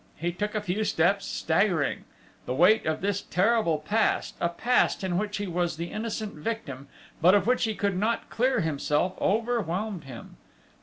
He 0.17 0.31
took 0.31 0.55
a 0.55 0.61
few 0.61 0.83
steps, 0.83 1.27
staggering. 1.27 2.05
The 2.47 2.55
weight 2.55 2.87
of 2.87 3.01
this 3.01 3.21
terrible 3.21 3.77
past, 3.77 4.35
a 4.41 4.49
past 4.49 5.03
in 5.03 5.15
which 5.15 5.37
he 5.37 5.45
was 5.45 5.77
the 5.77 5.91
innocent 5.91 6.33
victim, 6.33 6.87
but 7.21 7.35
of 7.35 7.45
which 7.45 7.65
he 7.65 7.75
could 7.75 7.95
not 7.95 8.31
clear 8.31 8.61
himself, 8.61 9.13
overwhelmed 9.21 10.05
him! 10.05 10.37